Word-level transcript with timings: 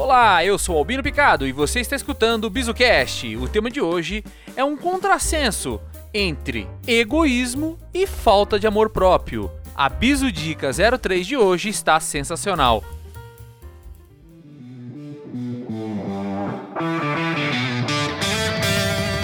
Olá, 0.00 0.44
eu 0.44 0.56
sou 0.56 0.78
Albino 0.78 1.02
Picado 1.02 1.44
e 1.44 1.50
você 1.50 1.80
está 1.80 1.96
escutando 1.96 2.44
o 2.44 2.50
BizuCast. 2.50 3.36
O 3.36 3.48
tema 3.48 3.68
de 3.68 3.80
hoje 3.80 4.22
é 4.54 4.62
um 4.62 4.76
contrassenso 4.76 5.80
entre 6.14 6.68
egoísmo 6.86 7.76
e 7.92 8.06
falta 8.06 8.60
de 8.60 8.66
amor 8.68 8.90
próprio. 8.90 9.50
A 9.74 9.88
Bizu 9.88 10.30
Dica 10.30 10.70
03 10.72 11.26
de 11.26 11.36
hoje 11.36 11.68
está 11.68 11.98
sensacional. 11.98 12.84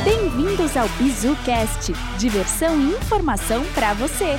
Bem-vindos 0.04 0.76
ao 0.76 0.88
BizuCast, 0.88 1.92
diversão 2.18 2.80
e 2.80 2.96
informação 2.96 3.64
para 3.76 3.94
você. 3.94 4.36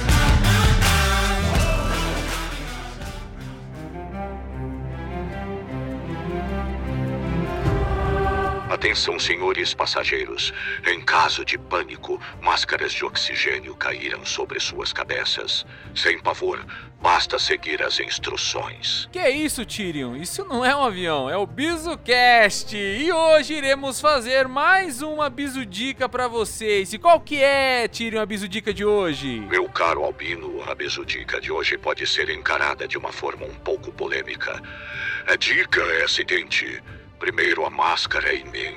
Atenção, 8.75 9.17
senhores 9.17 9.73
passageiros. 9.73 10.53
Em 10.85 10.99
caso 10.99 11.45
de 11.45 11.57
pânico, 11.57 12.21
máscaras 12.41 12.91
de 12.91 13.05
oxigênio 13.05 13.73
caíram 13.73 14.25
sobre 14.25 14.59
suas 14.59 14.91
cabeças. 14.91 15.65
Sem 15.95 16.19
pavor, 16.19 16.59
basta 17.01 17.39
seguir 17.39 17.81
as 17.81 18.01
instruções. 18.01 19.07
Que 19.13 19.19
é 19.19 19.29
isso, 19.29 19.65
Tyrion? 19.65 20.17
Isso 20.17 20.43
não 20.43 20.65
é 20.65 20.75
um 20.75 20.83
avião, 20.83 21.29
é 21.29 21.37
o 21.37 21.47
BizuCast. 21.47 22.75
E 22.75 23.09
hoje 23.13 23.53
iremos 23.53 24.01
fazer 24.01 24.45
mais 24.45 25.01
uma 25.01 25.29
Bizudica 25.29 26.09
para 26.09 26.27
vocês. 26.27 26.91
E 26.91 26.99
qual 26.99 27.21
que 27.21 27.41
é, 27.41 27.87
Tyrion, 27.87 28.21
a 28.21 28.25
Bizudica 28.25 28.73
de 28.73 28.83
hoje? 28.83 29.39
Meu 29.49 29.69
caro 29.69 30.03
Albino, 30.03 30.61
a 30.69 30.75
Bizudica 30.75 31.39
de 31.39 31.49
hoje 31.49 31.77
pode 31.77 32.05
ser 32.05 32.29
encarada 32.29 32.85
de 32.85 32.97
uma 32.97 33.13
forma 33.13 33.45
um 33.45 33.55
pouco 33.55 33.89
polêmica. 33.93 34.61
A 35.25 35.37
dica 35.37 35.79
é 35.81 36.03
a 36.03 36.09
seguinte. 36.09 36.83
Primeiro 37.19 37.65
a 37.65 37.69
máscara 37.69 38.33
em 38.33 38.43
mim, 38.45 38.75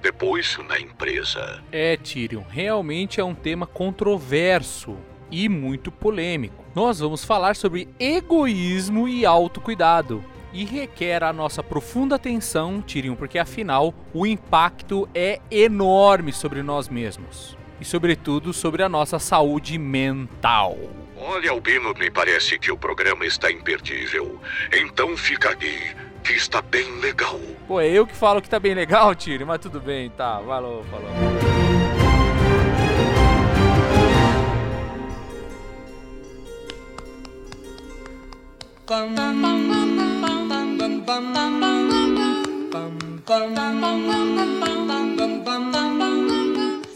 depois 0.00 0.58
na 0.66 0.80
empresa. 0.80 1.62
É, 1.70 1.96
Tyrion, 1.96 2.42
realmente 2.48 3.20
é 3.20 3.24
um 3.24 3.34
tema 3.34 3.66
controverso 3.66 4.96
e 5.30 5.48
muito 5.48 5.92
polêmico. 5.92 6.64
Nós 6.74 7.00
vamos 7.00 7.24
falar 7.24 7.54
sobre 7.54 7.88
egoísmo 7.98 9.08
e 9.08 9.26
autocuidado. 9.26 10.24
E 10.52 10.64
requer 10.64 11.22
a 11.22 11.34
nossa 11.34 11.62
profunda 11.62 12.16
atenção, 12.16 12.80
Tyrion, 12.80 13.14
porque 13.14 13.38
afinal 13.38 13.92
o 14.14 14.26
impacto 14.26 15.06
é 15.14 15.38
enorme 15.50 16.32
sobre 16.32 16.62
nós 16.62 16.88
mesmos. 16.88 17.58
E, 17.78 17.84
sobretudo, 17.84 18.54
sobre 18.54 18.82
a 18.82 18.88
nossa 18.88 19.18
saúde 19.18 19.78
mental. 19.78 20.78
Olha, 21.18 21.50
Albino, 21.50 21.92
me 21.94 22.10
parece 22.10 22.58
que 22.58 22.70
o 22.70 22.78
programa 22.78 23.26
está 23.26 23.50
imperdível. 23.50 24.40
Então 24.72 25.14
fica 25.14 25.50
aqui 25.50 25.94
que 26.26 26.32
está 26.32 26.60
bem 26.60 26.90
legal. 26.98 27.38
Pô, 27.68 27.80
é 27.80 27.88
eu 27.88 28.04
que 28.04 28.14
falo 28.14 28.42
que 28.42 28.50
tá 28.50 28.58
bem 28.58 28.74
legal, 28.74 29.14
Tiro, 29.14 29.46
mas 29.46 29.60
tudo 29.60 29.80
bem, 29.80 30.10
tá. 30.10 30.42
Falou, 30.44 30.84
falou. 30.84 31.08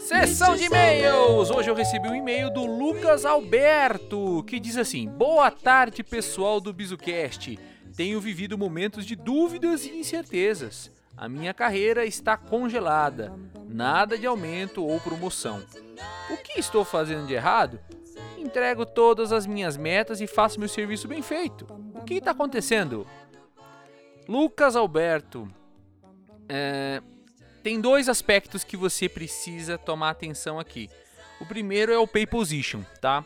Sessão 0.05 0.55
de 0.55 0.65
e-mails! 0.65 1.49
Hoje 1.49 1.69
eu 1.69 1.75
recebi 1.75 2.09
um 2.09 2.15
e-mail 2.15 2.49
do 2.49 2.65
Lucas 2.65 3.25
Alberto, 3.25 4.43
que 4.43 4.59
diz 4.59 4.75
assim: 4.75 5.07
Boa 5.07 5.49
tarde, 5.49 6.03
pessoal 6.03 6.59
do 6.59 6.73
BizuCast. 6.73 7.57
Tenho 8.01 8.19
vivido 8.19 8.57
momentos 8.57 9.05
de 9.05 9.15
dúvidas 9.15 9.85
e 9.85 9.91
incertezas. 9.91 10.89
A 11.15 11.29
minha 11.29 11.53
carreira 11.53 12.03
está 12.03 12.35
congelada. 12.35 13.31
Nada 13.69 14.17
de 14.17 14.25
aumento 14.25 14.83
ou 14.83 14.99
promoção. 14.99 15.63
O 16.27 16.35
que 16.37 16.59
estou 16.59 16.83
fazendo 16.83 17.27
de 17.27 17.35
errado? 17.35 17.79
Entrego 18.39 18.87
todas 18.87 19.31
as 19.31 19.45
minhas 19.45 19.77
metas 19.77 20.19
e 20.19 20.25
faço 20.25 20.59
meu 20.59 20.67
serviço 20.67 21.07
bem 21.07 21.21
feito. 21.21 21.67
O 21.93 22.03
que 22.03 22.15
está 22.15 22.31
acontecendo? 22.31 23.05
Lucas 24.27 24.75
Alberto, 24.75 25.47
é, 26.49 27.03
tem 27.61 27.79
dois 27.79 28.09
aspectos 28.09 28.63
que 28.63 28.75
você 28.75 29.07
precisa 29.07 29.77
tomar 29.77 30.09
atenção 30.09 30.59
aqui. 30.59 30.89
O 31.39 31.45
primeiro 31.45 31.91
é 31.91 31.99
o 31.99 32.07
pay 32.07 32.25
position, 32.25 32.81
tá? 32.99 33.23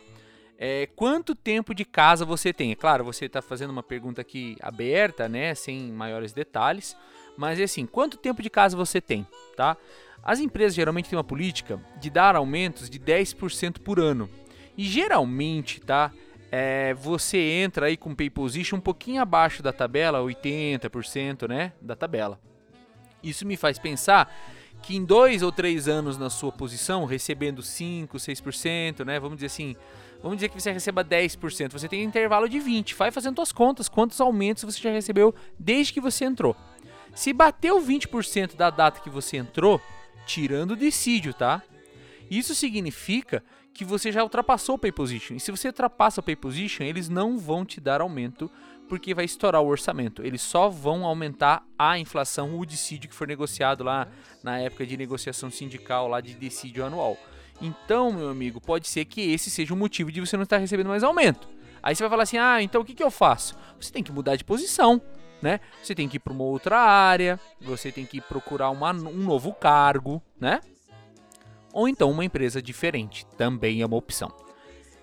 É, 0.58 0.88
quanto 0.96 1.36
tempo 1.36 1.74
de 1.76 1.84
casa 1.84 2.24
você 2.24 2.54
tem? 2.54 2.72
É 2.72 2.76
claro, 2.76 3.04
você 3.04 3.26
está 3.26 3.42
fazendo 3.42 3.72
uma 3.72 3.84
pergunta 3.84 4.22
aqui 4.22 4.56
aberta, 4.62 5.28
né, 5.28 5.54
sem 5.54 5.92
maiores 5.92 6.32
detalhes, 6.32 6.96
mas 7.38 7.60
é 7.60 7.64
assim, 7.64 7.86
quanto 7.86 8.18
tempo 8.18 8.42
de 8.42 8.50
casa 8.50 8.78
você 8.78 9.02
tem, 9.02 9.28
tá? 9.58 9.76
As 10.24 10.40
empresas 10.40 10.74
geralmente 10.74 11.10
têm 11.10 11.18
uma 11.18 11.24
política 11.24 11.80
de 12.00 12.10
dar 12.10 12.36
aumentos 12.36 12.90
de 12.90 13.00
10% 13.00 13.80
por 13.80 14.00
ano. 14.00 14.30
E 14.78 14.84
geralmente, 14.84 15.80
tá? 15.82 16.12
É, 16.52 16.94
você 16.94 17.38
entra 17.38 17.88
aí 17.88 17.98
com 17.98 18.16
pay 18.16 18.30
position 18.30 18.78
um 18.78 18.82
pouquinho 18.82 19.22
abaixo 19.22 19.62
da 19.62 19.74
tabela, 19.74 20.20
80%, 20.20 21.48
né, 21.48 21.74
da 21.82 21.96
tabela. 21.96 22.40
Isso 23.22 23.46
me 23.46 23.58
faz 23.58 23.78
pensar 23.78 24.34
que 24.86 24.96
em 24.96 25.04
dois 25.04 25.42
ou 25.42 25.52
três 25.52 25.88
anos 25.88 26.18
na 26.18 26.30
sua 26.30 26.52
posição, 26.52 27.06
recebendo 27.06 27.62
5, 27.62 28.18
6%, 28.18 29.06
né, 29.06 29.20
vamos 29.20 29.38
dizer 29.38 29.48
assim, 29.48 29.76
Vamos 30.26 30.38
dizer 30.38 30.50
que 30.50 30.60
você 30.60 30.72
receba 30.72 31.06
10%. 31.06 31.74
Você 31.74 31.88
tem 31.88 32.04
um 32.04 32.10
intervalo 32.10 32.50
de 32.50 32.58
20%. 32.58 32.96
Vai 32.96 33.12
fazendo 33.12 33.36
suas 33.36 33.52
contas, 33.52 33.88
quantos 33.88 34.20
aumentos 34.20 34.64
você 34.64 34.82
já 34.82 34.90
recebeu 34.90 35.36
desde 35.60 35.94
que 35.94 36.02
você 36.02 36.26
entrou. 36.26 36.56
Se 37.14 37.32
bateu 37.32 37.80
20% 37.80 38.56
da 38.56 38.72
data 38.72 39.02
que 39.02 39.10
você 39.10 39.38
entrou, 39.38 39.80
tirando 40.26 40.72
o 40.72 40.76
dissídio, 40.76 41.32
tá? 41.32 41.62
Isso 42.28 42.56
significa 42.56 43.44
que 43.72 43.86
você 43.86 44.12
já 44.12 44.24
ultrapassou 44.24 44.76
o 44.76 44.80
pay 44.80 44.92
position. 44.92 45.36
E 45.36 45.40
se 45.40 45.52
você 45.52 45.68
ultrapassa 45.68 46.22
o 46.22 46.24
pay 46.24 46.36
position, 46.36 46.86
eles 46.86 47.08
não 47.08 47.38
vão 47.38 47.64
te 47.64 47.80
dar 47.80 48.02
aumento 48.02 48.50
porque 48.88 49.14
vai 49.14 49.26
estourar 49.26 49.62
o 49.62 49.68
orçamento. 49.68 50.24
Eles 50.24 50.42
só 50.42 50.70
vão 50.70 51.06
aumentar 51.06 51.64
a 51.78 51.98
inflação, 51.98 52.60
o 52.60 52.66
dissídio 52.66 53.10
que 53.10 53.16
for 53.16 53.28
negociado 53.28 53.84
lá 53.84 54.08
na 54.44 54.60
época 54.60 54.86
de 54.86 54.96
negociação 54.96 55.50
sindical 55.50 56.08
lá 56.08 56.22
de 56.22 56.34
dissídio 56.36 56.86
anual. 56.86 57.18
Então, 57.62 58.12
meu 58.12 58.30
amigo, 58.30 58.60
pode 58.60 58.88
ser 58.88 59.06
que 59.06 59.32
esse 59.32 59.50
seja 59.50 59.74
o 59.74 59.78
motivo 59.78 60.12
de 60.12 60.20
você 60.20 60.36
não 60.36 60.44
estar 60.44 60.58
recebendo 60.58 60.88
mais 60.88 61.04
aumento. 61.04 61.48
Aí 61.82 61.96
você 61.96 62.04
vai 62.04 62.10
falar 62.10 62.24
assim: 62.24 62.38
ah, 62.38 62.62
então 62.62 62.82
o 62.82 62.86
que, 62.86 62.94
que 62.94 63.04
eu 63.04 63.12
faço? 63.12 63.56
Você 63.80 63.92
tem 63.92 64.04
que 64.04 64.12
mudar 64.12 64.36
de 64.36 64.44
posição, 64.44 65.02
né? 65.42 65.60
Você 65.82 65.96
tem 65.96 66.10
que 66.10 66.18
ir 66.18 66.20
para 66.20 66.34
uma 66.34 66.44
outra 66.44 66.80
área, 66.80 67.40
você 67.62 67.92
tem 67.92 68.06
que 68.06 68.20
procurar 68.20 68.70
uma, 68.72 68.92
um 68.92 69.24
novo 69.24 69.54
cargo, 69.54 70.22
né? 70.40 70.62
Ou 71.72 71.88
então 71.88 72.10
uma 72.10 72.26
empresa 72.26 72.62
diferente, 72.62 73.26
também 73.38 73.82
é 73.82 73.86
uma 73.86 73.98
opção. 73.98 74.32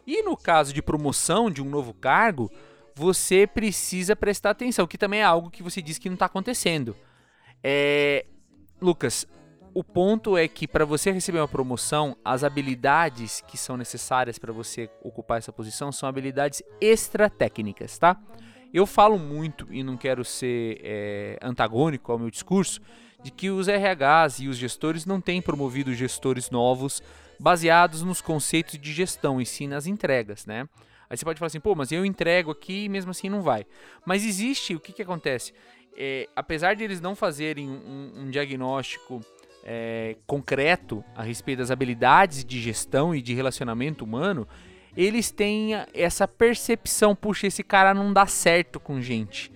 E 0.06 0.22
no 0.22 0.36
caso 0.36 0.72
de 0.72 0.82
promoção 0.82 1.50
de 1.50 1.62
um 1.62 1.68
novo 1.68 1.94
cargo, 1.94 2.50
você 2.94 3.46
precisa 3.46 4.14
prestar 4.14 4.50
atenção, 4.50 4.86
que 4.86 4.98
também 4.98 5.20
é 5.20 5.24
algo 5.24 5.50
que 5.50 5.62
você 5.62 5.80
diz 5.80 5.98
que 5.98 6.08
não 6.08 6.14
está 6.14 6.26
acontecendo. 6.26 6.96
É, 7.62 8.26
Lucas, 8.80 9.26
o 9.74 9.82
ponto 9.82 10.36
é 10.36 10.46
que 10.46 10.68
para 10.68 10.84
você 10.84 11.10
receber 11.10 11.38
uma 11.38 11.48
promoção, 11.48 12.16
as 12.24 12.44
habilidades 12.44 13.42
que 13.46 13.56
são 13.56 13.76
necessárias 13.76 14.38
para 14.38 14.52
você 14.52 14.90
ocupar 15.02 15.38
essa 15.38 15.52
posição 15.52 15.90
são 15.90 16.08
habilidades 16.08 16.62
extratécnicas, 16.80 17.98
tá? 17.98 18.20
Eu 18.72 18.86
falo 18.86 19.18
muito 19.18 19.66
e 19.70 19.82
não 19.82 19.96
quero 19.96 20.24
ser 20.24 20.80
é, 20.82 21.38
antagônico 21.42 22.10
ao 22.10 22.18
meu 22.18 22.30
discurso 22.30 22.80
de 23.22 23.30
que 23.30 23.50
os 23.50 23.66
RHs 23.68 24.40
e 24.40 24.48
os 24.48 24.56
gestores 24.56 25.06
não 25.06 25.20
têm 25.20 25.40
promovido 25.40 25.94
gestores 25.94 26.50
novos 26.50 27.02
baseados 27.42 28.02
nos 28.02 28.20
conceitos 28.20 28.78
de 28.78 28.92
gestão 28.92 29.40
e 29.40 29.44
sim 29.44 29.66
nas 29.66 29.88
entregas, 29.88 30.46
né? 30.46 30.68
Aí 31.10 31.16
você 31.16 31.24
pode 31.24 31.40
falar 31.40 31.48
assim, 31.48 31.60
pô, 31.60 31.74
mas 31.74 31.90
eu 31.90 32.06
entrego 32.06 32.52
aqui 32.52 32.84
e 32.84 32.88
mesmo 32.88 33.10
assim 33.10 33.28
não 33.28 33.42
vai. 33.42 33.66
Mas 34.06 34.24
existe, 34.24 34.76
o 34.76 34.80
que, 34.80 34.92
que 34.92 35.02
acontece? 35.02 35.52
É, 35.96 36.28
apesar 36.36 36.74
de 36.74 36.84
eles 36.84 37.00
não 37.00 37.16
fazerem 37.16 37.68
um, 37.68 38.12
um 38.20 38.30
diagnóstico 38.30 39.20
é, 39.64 40.16
concreto 40.24 41.04
a 41.16 41.22
respeito 41.22 41.58
das 41.58 41.72
habilidades 41.72 42.44
de 42.44 42.60
gestão 42.60 43.12
e 43.12 43.20
de 43.20 43.34
relacionamento 43.34 44.04
humano, 44.04 44.46
eles 44.96 45.32
têm 45.32 45.72
essa 45.92 46.28
percepção, 46.28 47.14
puxa, 47.14 47.48
esse 47.48 47.64
cara 47.64 47.92
não 47.92 48.12
dá 48.12 48.24
certo 48.24 48.78
com 48.78 49.00
gente. 49.00 49.50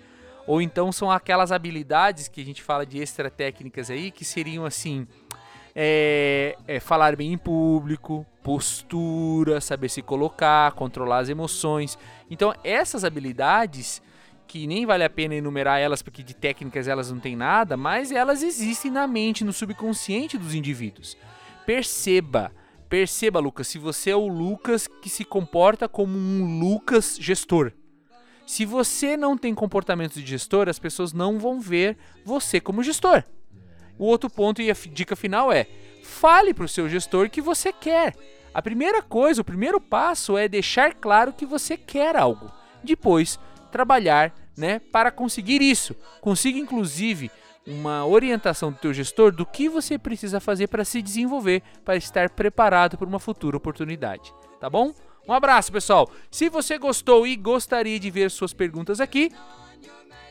Ou 0.45 0.61
então 0.61 0.91
são 0.91 1.11
aquelas 1.11 1.53
habilidades 1.53 2.27
que 2.27 2.41
a 2.41 2.45
gente 2.45 2.63
fala 2.63 2.85
de 2.85 2.99
extra 2.99 3.31
técnicas 3.31 3.91
aí, 3.91 4.11
que 4.11 4.25
seriam 4.25 4.65
assim, 4.65 5.07
é, 5.79 6.57
é, 6.67 6.81
falar 6.81 7.15
bem 7.15 7.35
em 7.35 7.39
público, 7.39 8.25
postura, 8.43 9.61
saber 9.61 9.91
se 9.91 10.01
colocar, 10.01 10.73
controlar 10.73 11.19
as 11.19 11.29
emoções. 11.29 11.99
Então 12.31 12.55
essas 12.65 13.05
habilidades 13.05 14.01
que 14.47 14.67
nem 14.67 14.87
vale 14.87 15.05
a 15.05 15.11
pena 15.11 15.35
enumerar 15.35 15.79
elas 15.79 16.01
porque 16.01 16.23
de 16.23 16.33
técnicas 16.33 16.89
elas 16.89 17.11
não 17.13 17.21
têm 17.21 17.37
nada, 17.37 17.77
mas 17.77 18.11
elas 18.11 18.43
existem 18.43 18.91
na 18.91 19.07
mente, 19.07 19.45
no 19.45 19.53
subconsciente 19.53 20.39
dos 20.39 20.55
indivíduos. 20.55 21.15
Perceba, 21.67 22.51
perceba, 22.89 23.39
Lucas, 23.39 23.67
se 23.69 23.79
você 23.79 24.11
é 24.11 24.17
o 24.17 24.29
Lucas 24.29 24.87
que 24.87 25.11
se 25.11 25.27
comporta 25.27 25.87
como 25.87 26.17
um 26.17 26.59
Lucas 26.59 27.19
gestor. 27.21 27.73
Se 28.47 28.65
você 28.65 29.17
não 29.17 29.37
tem 29.37 29.55
comportamentos 29.55 30.23
de 30.23 30.27
gestor, 30.27 30.69
as 30.69 30.79
pessoas 30.79 31.13
não 31.13 31.39
vão 31.39 31.61
ver 31.61 31.99
você 32.25 32.61
como 32.61 32.83
gestor. 32.83 33.25
O 33.99 34.05
outro 34.05 34.29
ponto 34.29 34.61
e 34.61 34.71
a 34.71 34.75
dica 34.75 35.17
final 35.17 35.53
é: 35.53 35.67
fale 36.03 36.53
para 36.53 36.65
o 36.65 36.69
seu 36.69 36.89
gestor 36.89 37.31
que 37.31 37.41
você 37.41 37.73
quer. 37.73 38.15
A 38.53 38.63
primeira 38.63 39.03
coisa, 39.03 39.43
o 39.43 39.45
primeiro 39.45 39.81
passo 39.81 40.39
é 40.39 40.49
deixar 40.49 40.95
claro 40.95 41.33
que 41.33 41.45
você 41.45 41.77
quer 41.77 42.17
algo. 42.17 42.51
Depois, 42.83 43.39
trabalhar 43.71 44.33
né, 44.57 44.79
para 44.79 45.11
conseguir 45.11 45.61
isso. 45.61 45.95
Consiga, 46.21 46.59
inclusive, 46.59 47.31
uma 47.67 48.07
orientação 48.07 48.71
do 48.71 48.79
teu 48.79 48.95
gestor 48.95 49.33
do 49.33 49.45
que 49.45 49.69
você 49.69 49.99
precisa 49.99 50.41
fazer 50.41 50.69
para 50.69 50.85
se 50.85 51.03
desenvolver, 51.03 51.63
para 51.85 51.97
estar 51.97 52.31
preparado 52.31 52.97
para 52.97 53.07
uma 53.07 53.19
futura 53.19 53.57
oportunidade. 53.57 54.33
Tá 54.61 54.71
bom? 54.71 54.95
Um 55.29 55.33
abraço, 55.33 55.73
pessoal. 55.73 56.09
Se 56.31 56.49
você 56.49 56.79
gostou 56.79 57.27
e 57.27 57.35
gostaria 57.35 57.99
de 57.99 58.11
ver 58.11 58.31
suas 58.31 58.53
perguntas 58.53 59.01
aqui, 59.01 59.33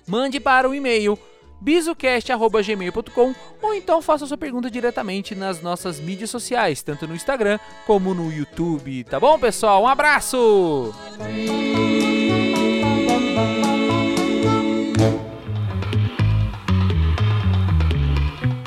mande 0.08 0.40
para 0.40 0.70
o 0.70 0.74
e-mail 0.74 1.20
bizucast.gmail.com 1.66 3.34
ou 3.60 3.74
então 3.74 4.00
faça 4.00 4.28
sua 4.28 4.38
pergunta 4.38 4.70
diretamente 4.70 5.34
nas 5.34 5.64
nossas 5.64 6.00
mídias 6.00 6.30
sociais, 6.30 6.84
tanto 6.84 7.08
no 7.08 7.16
Instagram 7.16 7.58
como 7.88 8.14
no 8.14 8.32
YouTube, 8.32 9.04
tá 9.06 9.20
bom, 9.20 9.40
pessoal? 9.40 9.82
Um 9.82 9.88
abraço! 9.88 10.94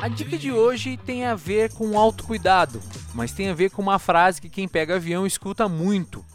A 0.01 0.09
dica 0.09 0.37
de 0.37 0.51
hoje 0.51 0.97
tem 0.97 1.25
a 1.25 1.35
ver 1.35 1.71
com 1.71 1.97
autocuidado, 1.97 2.81
mas 3.13 3.31
tem 3.31 3.47
a 3.47 3.53
ver 3.53 3.69
com 3.69 3.81
uma 3.81 3.97
frase 3.97 4.41
que 4.41 4.49
quem 4.49 4.67
pega 4.67 4.97
avião 4.97 5.25
escuta 5.25 5.69
muito. 5.69 6.25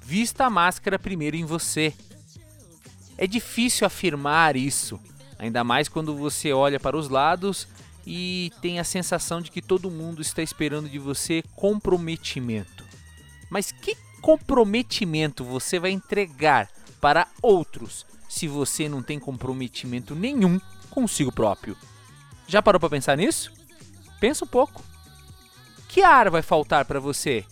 Vista 0.00 0.44
a 0.44 0.50
máscara 0.50 0.96
primeiro 0.96 1.34
em 1.34 1.44
você. 1.44 1.92
É 3.16 3.26
difícil 3.26 3.84
afirmar 3.84 4.54
isso, 4.54 5.00
Ainda 5.38 5.62
mais 5.62 5.88
quando 5.88 6.16
você 6.16 6.52
olha 6.52 6.80
para 6.80 6.96
os 6.96 7.08
lados 7.08 7.68
e 8.06 8.52
tem 8.60 8.78
a 8.78 8.84
sensação 8.84 9.40
de 9.40 9.50
que 9.50 9.62
todo 9.62 9.90
mundo 9.90 10.20
está 10.20 10.42
esperando 10.42 10.88
de 10.88 10.98
você 10.98 11.44
comprometimento. 11.54 12.84
Mas 13.50 13.70
que 13.70 13.96
comprometimento 14.20 15.44
você 15.44 15.78
vai 15.78 15.90
entregar 15.90 16.68
para 17.00 17.28
outros 17.40 18.04
se 18.28 18.48
você 18.48 18.88
não 18.88 19.02
tem 19.02 19.18
comprometimento 19.18 20.14
nenhum 20.14 20.60
consigo 20.90 21.30
próprio? 21.30 21.76
Já 22.46 22.60
parou 22.60 22.80
para 22.80 22.90
pensar 22.90 23.16
nisso? 23.16 23.52
Pensa 24.18 24.44
um 24.44 24.48
pouco. 24.48 24.82
Que 25.86 26.02
ar 26.02 26.30
vai 26.30 26.42
faltar 26.42 26.84
para 26.84 26.98
você? 26.98 27.44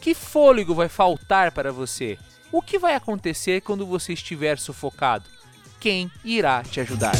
Que 0.00 0.14
fôlego 0.14 0.74
vai 0.74 0.88
faltar 0.88 1.52
para 1.52 1.72
você? 1.72 2.18
O 2.50 2.62
que 2.62 2.78
vai 2.78 2.94
acontecer 2.94 3.60
quando 3.60 3.84
você 3.84 4.12
estiver 4.12 4.58
sufocado? 4.58 5.35
Quem 5.80 6.10
irá 6.24 6.62
te 6.62 6.80
ajudar. 6.80 7.14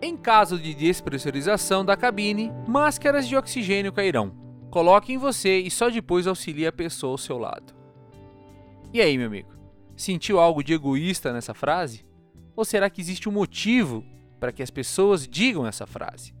Em 0.00 0.16
caso 0.16 0.58
de 0.58 0.74
despressurização 0.74 1.84
da 1.84 1.96
cabine, 1.96 2.52
máscaras 2.66 3.28
de 3.28 3.36
oxigênio 3.36 3.92
cairão. 3.92 4.32
Coloque 4.70 5.12
em 5.12 5.18
você 5.18 5.58
e 5.58 5.70
só 5.70 5.88
depois 5.88 6.26
auxilie 6.26 6.66
a 6.66 6.72
pessoa 6.72 7.12
ao 7.12 7.18
seu 7.18 7.38
lado. 7.38 7.74
E 8.92 9.00
aí, 9.00 9.16
meu 9.16 9.26
amigo? 9.26 9.52
Sentiu 9.96 10.40
algo 10.40 10.62
de 10.62 10.72
egoísta 10.72 11.32
nessa 11.32 11.54
frase? 11.54 12.04
Ou 12.56 12.64
será 12.64 12.90
que 12.90 13.00
existe 13.00 13.28
um 13.28 13.32
motivo 13.32 14.04
para 14.40 14.52
que 14.52 14.62
as 14.62 14.70
pessoas 14.70 15.28
digam 15.28 15.66
essa 15.66 15.86
frase? 15.86 16.34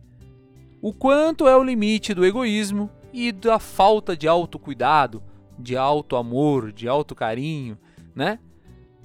O 0.82 0.92
quanto 0.92 1.48
é 1.48 1.56
o 1.56 1.62
limite 1.64 2.12
do 2.12 2.24
egoísmo 2.24 2.90
e 3.12 3.32
da 3.32 3.58
falta 3.58 4.16
de 4.16 4.26
autocuidado 4.28 5.22
de 5.58 5.76
alto 5.76 6.16
amor, 6.16 6.72
de 6.72 6.88
alto 6.88 7.14
carinho, 7.14 7.78
né? 8.14 8.38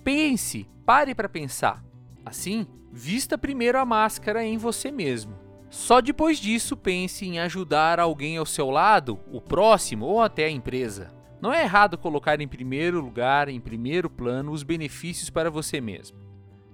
Pense, 0.03 0.67
pare 0.85 1.13
para 1.13 1.29
pensar. 1.29 1.83
Assim, 2.25 2.67
vista 2.91 3.37
primeiro 3.37 3.77
a 3.79 3.85
máscara 3.85 4.43
em 4.43 4.57
você 4.57 4.91
mesmo. 4.91 5.33
Só 5.69 6.01
depois 6.01 6.39
disso 6.39 6.75
pense 6.75 7.25
em 7.25 7.39
ajudar 7.39 7.99
alguém 7.99 8.37
ao 8.37 8.45
seu 8.45 8.69
lado, 8.69 9.19
o 9.31 9.39
próximo 9.39 10.05
ou 10.05 10.21
até 10.21 10.45
a 10.45 10.49
empresa. 10.49 11.11
Não 11.41 11.53
é 11.53 11.63
errado 11.63 11.97
colocar 11.97 12.41
em 12.41 12.47
primeiro 12.47 12.99
lugar, 12.99 13.49
em 13.49 13.59
primeiro 13.59 14.09
plano, 14.09 14.51
os 14.51 14.63
benefícios 14.63 15.29
para 15.29 15.49
você 15.49 15.79
mesmo 15.79 16.29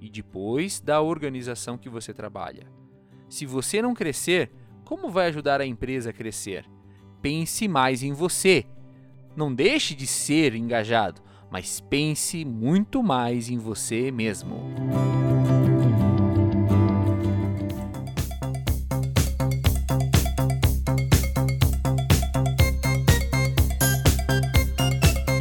e 0.06 0.10
depois 0.10 0.80
da 0.80 1.02
organização 1.02 1.78
que 1.78 1.90
você 1.90 2.14
trabalha. 2.14 2.68
Se 3.28 3.46
você 3.46 3.82
não 3.82 3.96
crescer, 3.96 4.52
como 4.84 5.10
vai 5.10 5.28
ajudar 5.28 5.60
a 5.60 5.66
empresa 5.66 6.12
a 6.12 6.14
crescer? 6.14 6.66
Pense 7.22 7.68
mais 7.68 8.04
em 8.04 8.14
você 8.14 8.66
não 9.36 9.54
deixe 9.54 9.94
de 9.94 10.08
ser 10.08 10.56
engajado, 10.56 11.22
mas 11.52 11.80
pense 11.80 12.44
muito 12.46 13.04
mais 13.04 13.50
em 13.50 13.58
você 13.58 14.12
mesmo. 14.12 14.74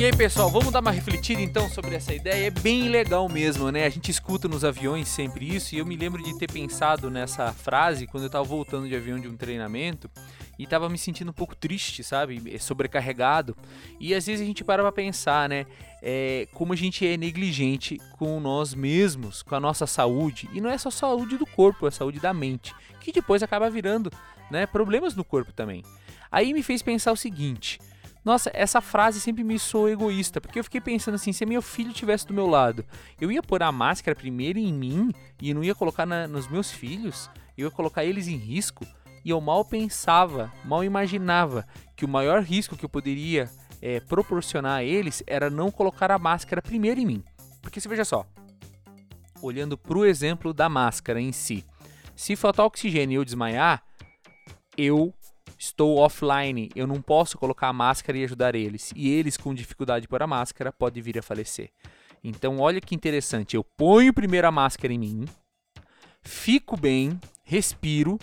E 0.04 0.06
aí, 0.06 0.14
pessoal, 0.14 0.50
vamos 0.50 0.70
dar 0.70 0.80
uma 0.80 0.90
refletida 0.90 1.40
então 1.40 1.66
sobre 1.70 1.94
essa 1.94 2.12
ideia? 2.12 2.48
É 2.48 2.50
bem 2.50 2.90
legal 2.90 3.26
mesmo, 3.26 3.70
né? 3.70 3.86
A 3.86 3.88
gente 3.88 4.10
escuta 4.10 4.46
nos 4.46 4.62
aviões 4.62 5.08
sempre 5.08 5.48
isso, 5.48 5.74
e 5.74 5.78
eu 5.78 5.86
me 5.86 5.96
lembro 5.96 6.22
de 6.22 6.38
ter 6.38 6.52
pensado 6.52 7.10
nessa 7.10 7.54
frase 7.54 8.06
quando 8.06 8.24
eu 8.24 8.26
estava 8.26 8.44
voltando 8.44 8.86
de 8.86 8.94
avião 8.94 9.18
de 9.18 9.28
um 9.28 9.34
treinamento 9.34 10.10
e 10.58 10.66
tava 10.66 10.88
me 10.88 10.98
sentindo 10.98 11.30
um 11.30 11.34
pouco 11.34 11.54
triste, 11.54 12.02
sabe? 12.02 12.42
É 12.52 12.58
sobrecarregado. 12.58 13.56
E 13.98 14.14
às 14.14 14.26
vezes 14.26 14.42
a 14.42 14.44
gente 14.44 14.64
para 14.64 14.82
pra 14.82 14.92
pensar, 14.92 15.48
né? 15.48 15.66
É, 16.02 16.46
como 16.52 16.72
a 16.72 16.76
gente 16.76 17.06
é 17.06 17.16
negligente 17.16 17.98
com 18.18 18.38
nós 18.40 18.74
mesmos, 18.74 19.42
com 19.42 19.54
a 19.54 19.60
nossa 19.60 19.86
saúde. 19.86 20.48
E 20.52 20.60
não 20.60 20.70
é 20.70 20.78
só 20.78 20.90
saúde 20.90 21.36
do 21.36 21.46
corpo, 21.46 21.86
é 21.86 21.90
saúde 21.90 22.20
da 22.20 22.32
mente. 22.32 22.74
Que 23.00 23.12
depois 23.12 23.42
acaba 23.42 23.70
virando 23.70 24.12
né, 24.50 24.66
problemas 24.66 25.14
no 25.14 25.24
corpo 25.24 25.52
também. 25.52 25.82
Aí 26.30 26.52
me 26.52 26.62
fez 26.62 26.82
pensar 26.82 27.12
o 27.12 27.16
seguinte. 27.16 27.78
Nossa, 28.24 28.50
essa 28.54 28.80
frase 28.80 29.20
sempre 29.20 29.44
me 29.44 29.58
soou 29.58 29.88
egoísta, 29.88 30.40
porque 30.40 30.58
eu 30.58 30.64
fiquei 30.64 30.80
pensando 30.80 31.14
assim, 31.14 31.30
se 31.30 31.44
meu 31.44 31.60
filho 31.60 31.92
tivesse 31.92 32.26
do 32.26 32.32
meu 32.32 32.46
lado, 32.46 32.82
eu 33.20 33.30
ia 33.30 33.42
pôr 33.42 33.62
a 33.62 33.70
máscara 33.70 34.16
primeiro 34.16 34.58
em 34.58 34.72
mim 34.72 35.12
e 35.42 35.52
não 35.52 35.62
ia 35.62 35.74
colocar 35.74 36.06
na, 36.06 36.26
nos 36.26 36.48
meus 36.48 36.70
filhos, 36.70 37.28
eu 37.56 37.66
ia 37.66 37.70
colocar 37.70 38.02
eles 38.02 38.26
em 38.26 38.36
risco 38.36 38.86
e 39.24 39.30
eu 39.30 39.40
mal 39.40 39.64
pensava, 39.64 40.52
mal 40.64 40.84
imaginava 40.84 41.66
que 41.96 42.04
o 42.04 42.08
maior 42.08 42.42
risco 42.42 42.76
que 42.76 42.84
eu 42.84 42.88
poderia 42.88 43.50
é, 43.80 44.00
proporcionar 44.00 44.78
a 44.78 44.84
eles 44.84 45.22
era 45.26 45.48
não 45.48 45.70
colocar 45.70 46.10
a 46.10 46.18
máscara 46.18 46.60
primeiro 46.60 47.00
em 47.00 47.06
mim. 47.06 47.24
Porque 47.62 47.80
se 47.80 47.88
veja 47.88 48.04
só, 48.04 48.26
olhando 49.40 49.78
para 49.78 49.96
o 49.96 50.04
exemplo 50.04 50.52
da 50.52 50.68
máscara 50.68 51.20
em 51.20 51.32
si, 51.32 51.64
se 52.14 52.36
faltar 52.36 52.66
oxigênio 52.66 53.14
e 53.14 53.16
eu 53.16 53.24
desmaiar, 53.24 53.82
eu 54.76 55.14
estou 55.58 55.98
offline, 55.98 56.70
eu 56.76 56.86
não 56.86 57.00
posso 57.00 57.38
colocar 57.38 57.68
a 57.68 57.72
máscara 57.72 58.18
e 58.18 58.24
ajudar 58.24 58.54
eles. 58.54 58.92
E 58.94 59.08
eles, 59.08 59.36
com 59.36 59.54
dificuldade 59.54 60.06
por 60.06 60.22
a 60.22 60.26
máscara, 60.26 60.72
podem 60.72 61.02
vir 61.02 61.18
a 61.18 61.22
falecer. 61.22 61.70
Então, 62.22 62.58
olha 62.58 62.80
que 62.80 62.94
interessante. 62.94 63.56
Eu 63.56 63.64
ponho 63.64 64.12
primeiro 64.12 64.46
a 64.46 64.52
máscara 64.52 64.92
em 64.92 64.98
mim, 64.98 65.24
fico 66.22 66.76
bem, 66.76 67.18
respiro, 67.42 68.18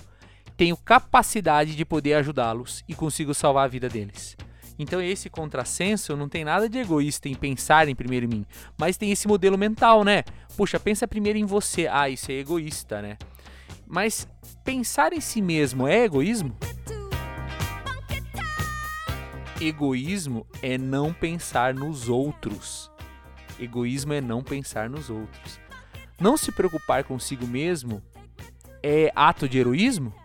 tenho 0.62 0.78
capacidade 0.78 1.76
de 1.76 1.84
poder 1.84 2.14
ajudá-los 2.14 2.84
e 2.88 2.94
consigo 2.94 3.34
salvar 3.34 3.66
a 3.66 3.68
vida 3.68 3.90
deles. 3.90 4.38
Então 4.78 5.02
esse 5.02 5.28
contrassenso 5.28 6.16
não 6.16 6.30
tem 6.30 6.46
nada 6.46 6.70
de 6.70 6.78
egoísta 6.78 7.28
em 7.28 7.34
pensar 7.34 7.88
em 7.88 7.96
primeiro 7.96 8.28
em 8.28 8.30
mim, 8.30 8.46
mas 8.78 8.96
tem 8.96 9.12
esse 9.12 9.28
modelo 9.28 9.58
mental, 9.58 10.04
né? 10.04 10.24
Puxa, 10.56 10.80
pensa 10.80 11.08
primeiro 11.08 11.40
em 11.40 11.46
você. 11.46 11.88
Ah, 11.88 12.08
isso 12.10 12.32
é 12.32 12.36
egoísta, 12.36 13.02
né? 13.02 13.18
Mas 13.88 14.28
pensar 14.64 15.14
em 15.14 15.20
si 15.20 15.42
mesmo 15.42 15.88
é 15.88 16.04
egoísmo? 16.04 16.56
Egoísmo 19.60 20.46
é 20.62 20.78
não 20.78 21.12
pensar 21.12 21.74
nos 21.74 22.08
outros. 22.08 22.92
Egoísmo 23.60 24.14
é 24.14 24.22
não 24.22 24.44
pensar 24.44 24.92
nos 24.92 25.10
outros. 25.10 25.60
Não 26.20 26.38
se 26.38 26.52
preocupar 26.52 27.04
consigo 27.04 27.48
mesmo 27.48 28.00
é 28.84 29.12
ato 29.16 29.50
de 29.50 29.58
heroísmo? 29.58 30.21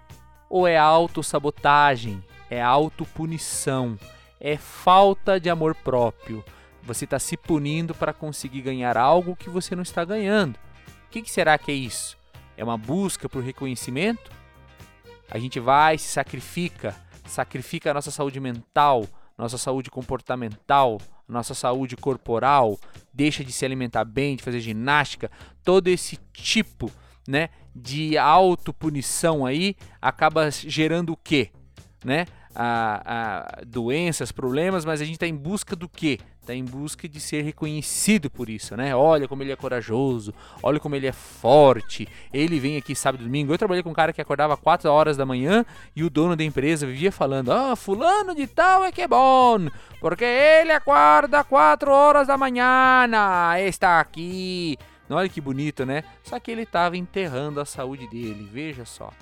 Ou 0.48 0.66
é 0.66 0.76
autossabotagem? 0.76 2.22
É 2.48 2.62
autopunição? 2.62 3.98
É 4.38 4.56
falta 4.56 5.40
de 5.40 5.50
amor 5.50 5.74
próprio? 5.74 6.44
Você 6.82 7.04
está 7.04 7.18
se 7.18 7.36
punindo 7.36 7.94
para 7.94 8.12
conseguir 8.12 8.62
ganhar 8.62 8.96
algo 8.96 9.34
que 9.34 9.50
você 9.50 9.74
não 9.74 9.82
está 9.82 10.04
ganhando. 10.04 10.56
O 11.06 11.10
que, 11.10 11.22
que 11.22 11.30
será 11.30 11.58
que 11.58 11.72
é 11.72 11.74
isso? 11.74 12.16
É 12.56 12.62
uma 12.62 12.78
busca 12.78 13.28
por 13.28 13.42
reconhecimento? 13.42 14.30
A 15.28 15.38
gente 15.38 15.58
vai, 15.58 15.98
se 15.98 16.08
sacrifica, 16.08 16.94
sacrifica 17.26 17.90
a 17.90 17.94
nossa 17.94 18.12
saúde 18.12 18.38
mental, 18.38 19.04
nossa 19.36 19.58
saúde 19.58 19.90
comportamental, 19.90 21.00
nossa 21.28 21.54
saúde 21.54 21.96
corporal, 21.96 22.78
deixa 23.12 23.44
de 23.44 23.50
se 23.52 23.64
alimentar 23.64 24.04
bem, 24.04 24.36
de 24.36 24.42
fazer 24.42 24.60
ginástica, 24.60 25.30
todo 25.64 25.88
esse 25.88 26.16
tipo 26.32 26.90
né, 27.26 27.50
de 27.75 28.16
autopunição 28.16 29.45
aí 29.45 29.76
acaba 30.00 30.50
gerando 30.50 31.12
o 31.12 31.16
quê? 31.16 31.50
Né? 32.04 32.26
a, 32.56 33.02
a 33.04 33.64
doenças, 33.66 34.33
problemas, 34.33 34.85
mas 34.85 35.02
a 35.02 35.04
gente 35.04 35.14
está 35.14 35.26
em 35.26 35.37
busca 35.37 35.76
do 35.76 35.88
quê? 35.88 36.18
Está 36.40 36.54
em 36.54 36.64
busca 36.64 37.09
de 37.09 37.21
ser 37.21 37.42
reconhecido 37.42 38.30
por 38.30 38.49
isso, 38.49 38.76
né? 38.76 38.95
Olha 38.95 39.26
como 39.28 39.42
ele 39.42 39.50
é 39.52 39.56
corajoso, 39.56 40.33
olha 40.62 40.78
como 40.78 40.95
ele 40.95 41.06
é 41.06 41.12
forte. 41.12 42.09
Ele 42.33 42.59
vem 42.61 42.76
aqui 42.76 42.95
sábado 42.95 43.21
e 43.21 43.25
domingo. 43.25 43.52
Eu 43.52 43.59
trabalhei 43.59 43.83
com 43.83 43.90
um 43.90 43.95
cara 43.95 44.12
que 44.12 44.21
acordava 44.21 44.56
4 44.56 44.88
horas 44.88 45.16
da 45.16 45.26
manhã 45.26 45.66
e 45.95 46.04
o 46.04 46.09
dono 46.09 46.37
da 46.37 46.45
empresa 46.45 46.87
vivia 46.87 47.11
falando: 47.11 47.50
Ah, 47.50 47.75
fulano 47.75 48.33
de 48.35 48.47
tal 48.47 48.85
é 48.85 48.92
que 48.92 49.02
é 49.02 49.09
bom, 49.09 49.66
porque 50.00 50.25
ele 50.25 50.71
acorda 50.71 51.42
4 51.42 51.90
horas 51.90 52.28
da 52.28 52.38
manhã, 52.38 53.09
está 53.59 54.00
aqui. 54.00 54.78
Olha 55.08 55.28
que 55.28 55.40
bonito, 55.40 55.86
né? 55.86 56.02
Só 56.22 56.38
que 56.40 56.50
ele 56.50 56.62
estava 56.62 56.96
enterrando 56.96 57.60
a 57.60 57.64
saúde 57.64 58.08
dele, 58.08 58.48
veja 58.52 58.84
só. 58.84 59.12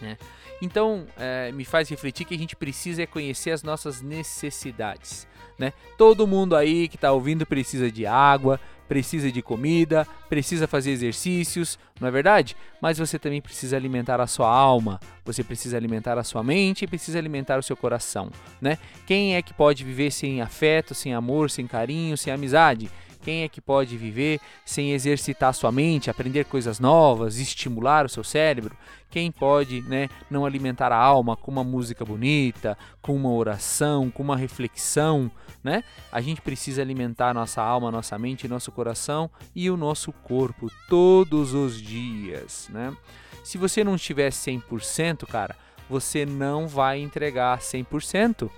Né? 0.00 0.16
Então, 0.60 1.06
é, 1.16 1.50
me 1.52 1.64
faz 1.64 1.88
refletir 1.88 2.26
que 2.26 2.34
a 2.34 2.38
gente 2.38 2.56
precisa 2.56 3.02
é 3.02 3.06
conhecer 3.06 3.50
as 3.50 3.62
nossas 3.62 4.02
necessidades. 4.02 5.26
Né? 5.58 5.72
Todo 5.96 6.26
mundo 6.26 6.54
aí 6.54 6.88
que 6.88 6.96
está 6.96 7.10
ouvindo 7.12 7.44
precisa 7.44 7.90
de 7.90 8.06
água, 8.06 8.60
precisa 8.88 9.30
de 9.30 9.42
comida, 9.42 10.06
precisa 10.28 10.66
fazer 10.66 10.92
exercícios, 10.92 11.78
não 12.00 12.08
é 12.08 12.10
verdade? 12.10 12.56
Mas 12.80 12.98
você 12.98 13.18
também 13.18 13.42
precisa 13.42 13.76
alimentar 13.76 14.20
a 14.20 14.26
sua 14.26 14.48
alma, 14.48 14.98
você 15.24 15.44
precisa 15.44 15.76
alimentar 15.76 16.16
a 16.16 16.24
sua 16.24 16.42
mente 16.42 16.84
e 16.84 16.88
precisa 16.88 17.18
alimentar 17.18 17.58
o 17.58 17.62
seu 17.62 17.76
coração, 17.76 18.30
né? 18.60 18.78
Quem 19.06 19.36
é 19.36 19.42
que 19.42 19.52
pode 19.52 19.84
viver 19.84 20.10
sem 20.10 20.40
afeto, 20.40 20.94
sem 20.94 21.12
amor, 21.12 21.50
sem 21.50 21.66
carinho, 21.66 22.16
sem 22.16 22.32
amizade? 22.32 22.88
Quem 23.28 23.42
é 23.42 23.48
que 23.50 23.60
pode 23.60 23.94
viver 23.98 24.40
sem 24.64 24.92
exercitar 24.92 25.52
sua 25.52 25.70
mente, 25.70 26.08
aprender 26.08 26.46
coisas 26.46 26.80
novas, 26.80 27.36
estimular 27.36 28.06
o 28.06 28.08
seu 28.08 28.24
cérebro? 28.24 28.74
Quem 29.10 29.30
pode 29.30 29.82
né, 29.82 30.08
não 30.30 30.46
alimentar 30.46 30.92
a 30.92 30.96
alma 30.96 31.36
com 31.36 31.50
uma 31.50 31.62
música 31.62 32.06
bonita, 32.06 32.74
com 33.02 33.14
uma 33.14 33.28
oração, 33.28 34.10
com 34.10 34.22
uma 34.22 34.34
reflexão? 34.34 35.30
Né? 35.62 35.84
A 36.10 36.22
gente 36.22 36.40
precisa 36.40 36.80
alimentar 36.80 37.34
nossa 37.34 37.60
alma, 37.60 37.90
nossa 37.90 38.18
mente, 38.18 38.48
nosso 38.48 38.72
coração 38.72 39.30
e 39.54 39.70
o 39.70 39.76
nosso 39.76 40.10
corpo 40.10 40.70
todos 40.88 41.52
os 41.52 41.78
dias. 41.78 42.70
Né? 42.72 42.96
Se 43.44 43.58
você 43.58 43.84
não 43.84 43.96
estiver 43.96 44.30
100%, 44.30 45.26
cara, 45.26 45.54
você 45.86 46.24
não 46.24 46.66
vai 46.66 46.98
entregar 46.98 47.58
100%. 47.58 48.50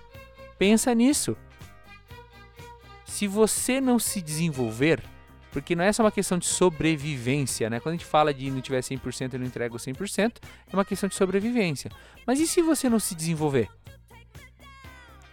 Pensa 0.57 0.95
nisso 0.95 1.37
se 3.11 3.26
você 3.26 3.81
não 3.81 3.99
se 3.99 4.23
desenvolver, 4.23 5.02
porque 5.52 5.75
não 5.75 5.85
é 5.85 5.93
só 5.93 6.02
uma 6.02 6.12
questão 6.12 6.38
de 6.38 6.47
sobrevivência, 6.47 7.69
né? 7.69 7.81
Quando 7.81 7.95
a 7.95 7.97
gente 7.99 8.07
fala 8.07 8.33
de 8.33 8.50
não 8.50 8.61
tiver 8.61 8.81
100% 8.81 9.35
e 9.35 9.38
não 9.38 9.47
entrega 9.47 9.75
o 9.75 9.79
100%, 9.79 10.37
é 10.73 10.76
uma 10.76 10.85
questão 10.85 11.09
de 11.09 11.14
sobrevivência. 11.14 11.90
Mas 12.26 12.38
e 12.38 12.47
se 12.47 12.62
você 12.62 12.88
não 12.88 13.00
se 13.00 13.14
desenvolver? 13.14 13.69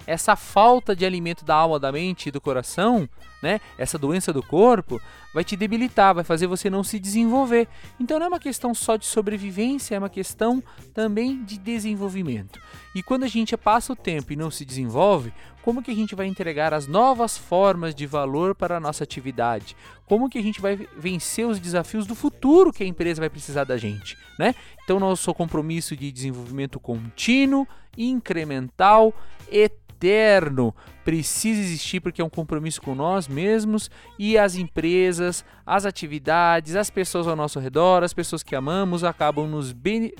essa 0.07 0.37
falta 0.37 0.95
de 0.95 1.05
alimento 1.05 1.43
da 1.43 1.53
alma, 1.53 1.77
da 1.77 1.91
mente 1.91 2.29
e 2.29 2.31
do 2.31 2.39
coração, 2.39 3.07
né? 3.41 3.59
Essa 3.77 3.97
doença 3.97 4.33
do 4.33 4.41
corpo 4.41 5.01
vai 5.33 5.43
te 5.43 5.55
debilitar, 5.55 6.15
vai 6.15 6.23
fazer 6.23 6.47
você 6.47 6.69
não 6.69 6.83
se 6.83 6.99
desenvolver. 6.99 7.67
Então 7.99 8.17
não 8.17 8.25
é 8.25 8.29
uma 8.29 8.39
questão 8.39 8.73
só 8.73 8.95
de 8.95 9.05
sobrevivência, 9.05 9.95
é 9.95 9.99
uma 9.99 10.09
questão 10.09 10.63
também 10.93 11.43
de 11.43 11.57
desenvolvimento. 11.57 12.59
E 12.95 13.03
quando 13.03 13.23
a 13.23 13.27
gente 13.27 13.55
passa 13.55 13.93
o 13.93 13.95
tempo 13.95 14.33
e 14.33 14.35
não 14.35 14.49
se 14.49 14.65
desenvolve, 14.65 15.31
como 15.61 15.83
que 15.83 15.91
a 15.91 15.95
gente 15.95 16.15
vai 16.15 16.25
entregar 16.25 16.73
as 16.73 16.87
novas 16.87 17.37
formas 17.37 17.93
de 17.93 18.05
valor 18.05 18.55
para 18.55 18.77
a 18.77 18.79
nossa 18.79 19.03
atividade? 19.03 19.75
Como 20.05 20.29
que 20.29 20.39
a 20.39 20.41
gente 20.41 20.61
vai 20.61 20.87
vencer 20.97 21.45
os 21.45 21.59
desafios 21.59 22.07
do 22.07 22.15
futuro 22.15 22.71
que 22.71 22.83
a 22.83 22.87
empresa 22.87 23.21
vai 23.21 23.29
precisar 23.29 23.65
da 23.65 23.77
gente, 23.77 24.17
né? 24.39 24.55
Então 24.83 24.99
nosso 24.99 25.33
compromisso 25.33 25.95
de 25.95 26.11
desenvolvimento 26.11 26.79
contínuo, 26.79 27.67
incremental, 27.97 29.13
eterno 29.51 29.87
eterno 29.97 30.75
precisa 31.07 31.61
existir 31.61 32.01
porque 32.01 32.21
é 32.21 32.25
um 32.25 32.29
compromisso 32.29 32.81
com 32.81 32.93
nós 32.93 33.29
mesmos 33.29 33.89
e 34.19 34.37
as 34.37 34.55
empresas, 34.55 35.45
as 35.65 35.85
atividades, 35.85 36.75
as 36.75 36.89
pessoas 36.89 37.27
ao 37.27 37.35
nosso 37.35 37.61
redor, 37.61 38.03
as 38.03 38.13
pessoas 38.13 38.43
que 38.43 38.53
amamos 38.53 39.05
acabam, 39.05 39.47
nos 39.47 39.73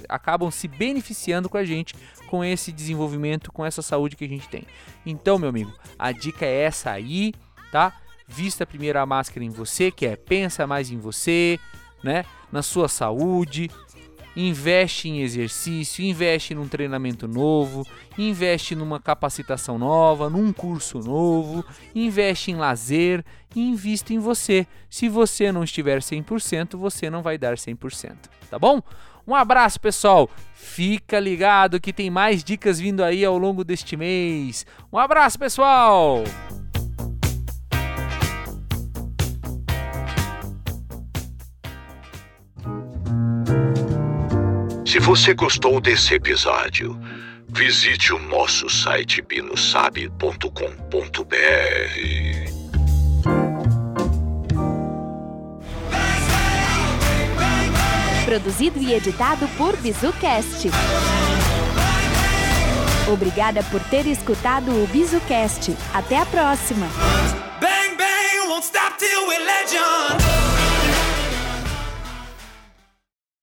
acabam 0.07 0.49
se 0.49 0.65
beneficiando 0.65 1.49
com 1.49 1.57
a 1.57 1.65
gente 1.65 1.93
com 2.27 2.41
esse 2.41 2.71
desenvolvimento, 2.71 3.51
com 3.51 3.65
essa 3.65 3.81
saúde 3.81 4.15
que 4.15 4.23
a 4.23 4.29
gente 4.29 4.47
tem. 4.47 4.63
Então, 5.05 5.37
meu 5.37 5.49
amigo, 5.49 5.73
a 5.99 6.13
dica 6.13 6.45
é 6.45 6.61
essa 6.61 6.91
aí, 6.91 7.33
tá? 7.69 7.93
Vista 8.25 8.65
primeiro 8.65 8.97
a 8.97 9.05
máscara 9.05 9.43
em 9.43 9.49
você, 9.49 9.91
que 9.91 10.05
é 10.05 10.15
pensa 10.15 10.65
mais 10.65 10.89
em 10.89 10.97
você, 10.97 11.59
né? 12.01 12.23
Na 12.49 12.61
sua 12.61 12.87
saúde, 12.87 13.69
investe 14.37 15.09
em 15.09 15.21
exercício, 15.21 16.05
investe 16.05 16.53
num 16.53 16.67
treinamento 16.67 17.27
novo, 17.27 17.83
investe 18.15 18.75
numa 18.75 18.99
capacitação 18.99 19.79
nova, 19.79 20.29
num 20.29 20.53
curso 20.53 20.99
novo, 20.99 21.65
investe 21.95 22.51
em 22.51 22.55
lazer, 22.55 23.25
invista 23.55 24.13
em 24.13 24.19
você. 24.19 24.67
Se 24.87 25.09
você 25.09 25.51
não 25.51 25.63
estiver 25.63 25.99
100%, 25.99 26.77
você 26.77 27.09
não 27.09 27.23
vai 27.23 27.35
dar 27.35 27.55
100%, 27.55 28.15
tá 28.47 28.59
bom? 28.59 28.79
Um 29.25 29.33
abraço, 29.33 29.79
pessoal. 29.81 30.29
Fica 30.53 31.19
ligado 31.19 31.81
que 31.81 31.91
tem 31.91 32.09
mais 32.09 32.43
dicas 32.43 32.79
vindo 32.79 33.03
aí 33.03 33.25
ao 33.25 33.37
longo 33.39 33.63
deste 33.63 33.97
mês. 33.97 34.67
Um 34.93 34.99
abraço, 34.99 35.39
pessoal. 35.39 36.23
Se 44.87 44.99
você 44.99 45.33
gostou 45.33 45.81
desse 45.81 46.13
episódio, 46.13 46.97
visite 47.49 48.13
o 48.13 48.19
nosso 48.19 48.69
site 48.69 49.21
binosabe.com.br. 49.21 50.47
Produzido 58.23 58.79
e 58.79 58.93
editado 58.93 59.45
por 59.57 59.75
BizuCast. 59.75 60.69
Obrigada 63.11 63.61
por 63.63 63.81
ter 63.89 64.07
escutado 64.07 64.71
o 64.71 64.87
BizuCast. 64.87 65.75
Até 65.93 66.17
a 66.17 66.25
próxima! 66.25 66.87
Bang, 67.59 67.97
bang, 67.97 68.47
won't 68.47 68.63
stop 68.63 68.97
till 68.97 69.27
we're. 69.27 69.37